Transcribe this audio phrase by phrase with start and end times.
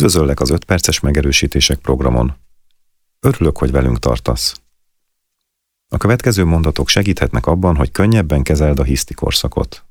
[0.00, 2.36] Üdvözöllek az 5 perces megerősítések programon.
[3.20, 4.60] Örülök, hogy velünk tartasz.
[5.88, 9.84] A következő mondatok segíthetnek abban, hogy könnyebben kezeld a hiszti korszakot.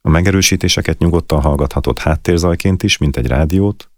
[0.00, 3.90] A megerősítéseket nyugodtan hallgathatod háttérzajként is, mint egy rádiót,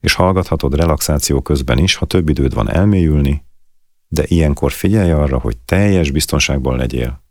[0.00, 3.44] és hallgathatod relaxáció közben is, ha több időd van elmélyülni,
[4.08, 7.22] de ilyenkor figyelj arra, hogy teljes biztonságban legyél,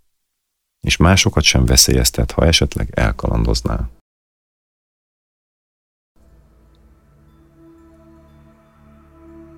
[0.81, 3.94] és másokat sem veszélyeztet, ha esetleg elkalandoznál.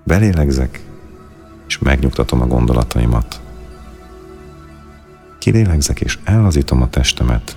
[0.08, 0.80] Belélegzek,
[1.66, 3.40] és megnyugtatom a gondolataimat.
[5.38, 7.56] Kilélegzek, és ellazítom a testemet.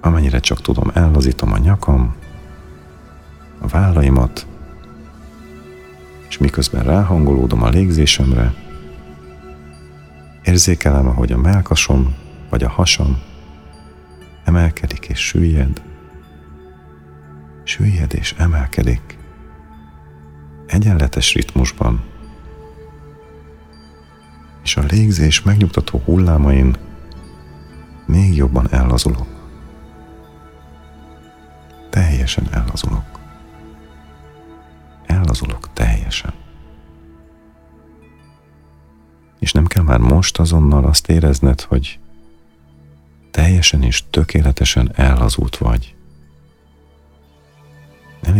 [0.00, 2.14] Amennyire csak tudom, ellazítom a nyakam,
[3.58, 4.46] a vállaimat,
[6.28, 8.54] és miközben ráhangolódom a légzésemre,
[10.42, 12.14] érzékelem, ahogy a melkasom
[12.50, 13.18] vagy a hasam
[14.44, 15.82] emelkedik és süllyed,
[17.64, 19.18] süllyed és emelkedik
[20.70, 22.02] egyenletes ritmusban,
[24.62, 26.76] és a légzés megnyugtató hullámain
[28.06, 29.26] még jobban ellazulok.
[31.90, 33.18] Teljesen ellazulok.
[35.06, 36.32] Ellazulok teljesen.
[39.38, 41.98] És nem kell már most azonnal azt érezned, hogy
[43.30, 45.94] teljesen és tökéletesen ellazult vagy.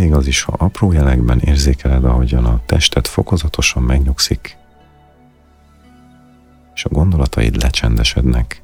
[0.01, 4.57] Elég az is, ha apró jelekben érzékeled, ahogyan a tested fokozatosan megnyugszik,
[6.73, 8.63] és a gondolataid lecsendesednek.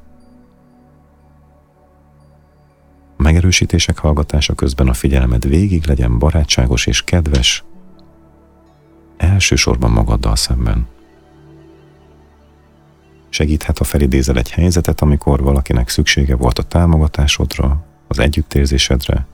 [3.18, 7.64] A megerősítések hallgatása közben a figyelmed végig legyen barátságos és kedves,
[9.18, 10.88] elsősorban magaddal szemben.
[13.30, 19.28] Segíthet, ha felidézel egy helyzetet, amikor valakinek szüksége volt a támogatásodra, az együttérzésedre,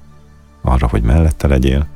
[0.64, 1.88] arra, hogy mellette legyél.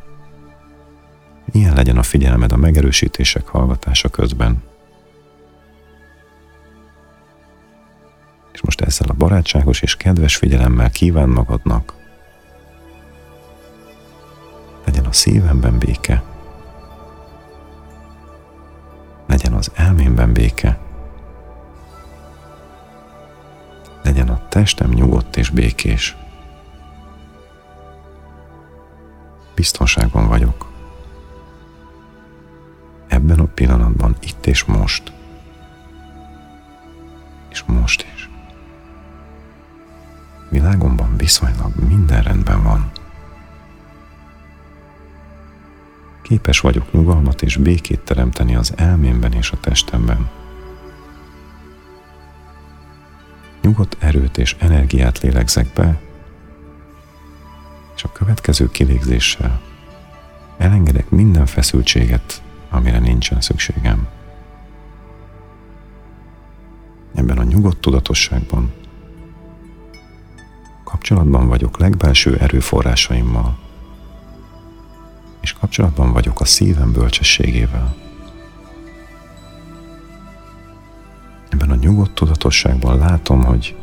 [1.51, 4.63] Ilyen legyen a figyelmed a megerősítések hallgatása közben.
[8.53, 11.93] És most ezzel a barátságos és kedves figyelemmel kíván magadnak.
[14.85, 16.23] Legyen a szívemben béke.
[19.27, 20.79] Legyen az elmémben béke.
[24.03, 26.17] Legyen a testem nyugodt és békés.
[29.57, 30.65] Biztonságban vagyok.
[33.07, 35.11] Ebben a pillanatban, itt és most.
[37.49, 38.29] És most is.
[40.49, 42.91] Világomban viszonylag minden rendben van.
[46.21, 50.29] Képes vagyok nyugalmat és békét teremteni az elmémben és a testemben.
[53.61, 55.99] Nyugodt erőt és energiát lélegzek be,
[57.97, 59.61] és a következő kilégzéssel
[60.57, 64.07] elengedek minden feszültséget, amire nincsen szükségem.
[67.15, 68.73] Ebben a nyugodt tudatosságban
[70.83, 73.57] kapcsolatban vagyok legbelső erőforrásaimmal,
[75.41, 77.95] és kapcsolatban vagyok a szívem bölcsességével.
[81.49, 83.75] Ebben a nyugodt tudatosságban látom, hogy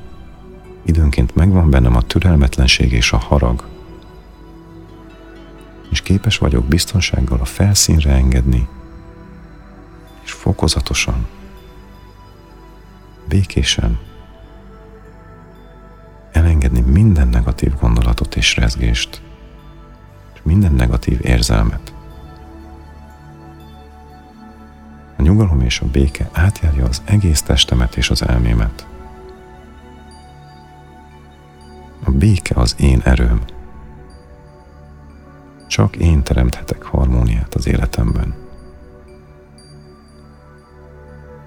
[0.82, 3.72] időnként megvan bennem a türelmetlenség és a harag,
[5.94, 8.68] és képes vagyok biztonsággal a felszínre engedni,
[10.24, 11.26] és fokozatosan,
[13.28, 13.98] békésen
[16.32, 19.22] elengedni minden negatív gondolatot és rezgést,
[20.34, 21.94] és minden negatív érzelmet.
[25.16, 28.86] A nyugalom és a béke átjárja az egész testemet és az elmémet.
[32.04, 33.53] A béke az én erőm.
[35.74, 38.34] Csak én teremthetek harmóniát az életemben.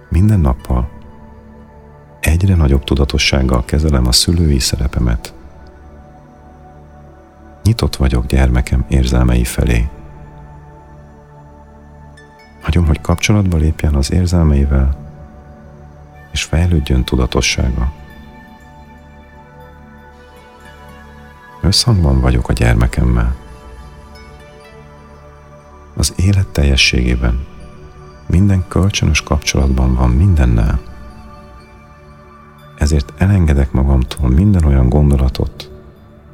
[0.10, 0.90] Minden nappal
[2.20, 5.34] egyre nagyobb tudatossággal kezelem a szülői szerepemet.
[7.64, 9.90] Nyitott vagyok gyermekem érzelmei felé.
[12.62, 14.98] Hagyom, hogy kapcsolatba lépjen az érzelmeivel,
[16.31, 17.92] és fejlődjön tudatossága.
[21.62, 23.46] Összhangban vagyok a gyermekemmel
[25.98, 27.46] az élet teljességében.
[28.28, 30.80] Minden kölcsönös kapcsolatban van mindennel.
[32.78, 35.72] Ezért elengedek magamtól minden olyan gondolatot,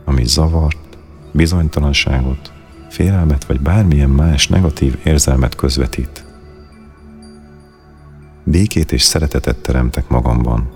[0.06, 0.98] ami zavart,
[1.32, 2.52] bizonytalanságot,
[2.90, 6.26] félelmet vagy bármilyen más negatív érzelmet közvetít.
[8.44, 10.72] Békét és szeretetet teremtek magamban.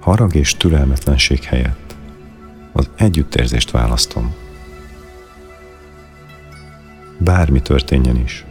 [0.00, 1.96] Harag és türelmetlenség helyett
[2.72, 4.34] Az együttérzést választom.
[7.26, 8.44] Bármi történjen is.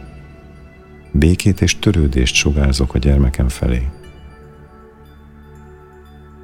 [1.12, 3.88] Békét és törődést sugárzok a gyermekem felé.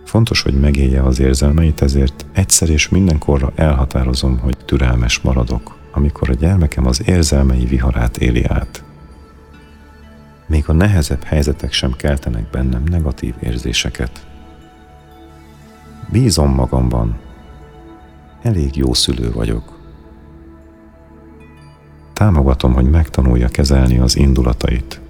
[0.05, 6.34] Fontos, hogy megélje az érzelmeit, ezért egyszer és mindenkorra elhatározom, hogy türelmes maradok, amikor a
[6.34, 8.84] gyermekem az érzelmei viharát éli át.
[10.46, 14.26] Még a nehezebb helyzetek sem keltenek bennem negatív érzéseket.
[16.11, 17.19] Bízom magamban.
[18.43, 19.81] Elég jó szülő vagyok.
[22.23, 25.01] Támogatom, hogy megtanulja kezelni az indulatait.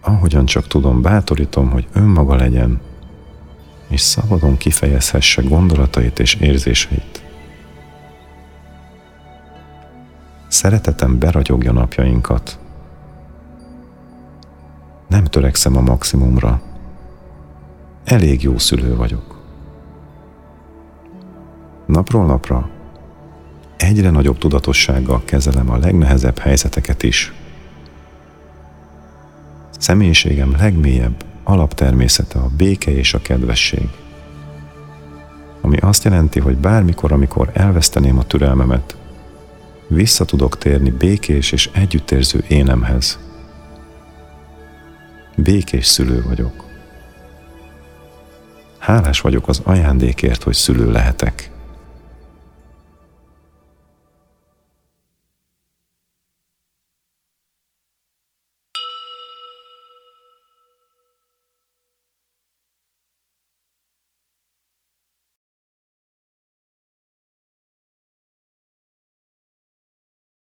[0.00, 2.80] Ahogyan csak tudom, bátorítom, hogy önmaga legyen,
[3.88, 7.22] és szabadon kifejezhesse gondolatait és érzéseit.
[10.48, 12.58] Szeretetem beragyogja napjainkat.
[15.08, 16.60] Nem törekszem a maximumra.
[18.04, 19.40] Elég jó szülő vagyok.
[21.86, 22.79] Napról napra
[23.80, 27.32] egyre nagyobb tudatossággal kezelem a legnehezebb helyzeteket is.
[29.78, 33.88] Személyiségem legmélyebb alaptermészete a béke és a kedvesség.
[35.60, 38.96] Ami azt jelenti, hogy bármikor, amikor elveszteném a türelmemet,
[39.88, 43.18] vissza tudok térni békés és együttérző énemhez.
[45.36, 46.64] Békés szülő vagyok.
[48.78, 51.49] Hálás vagyok az ajándékért, hogy szülő lehetek.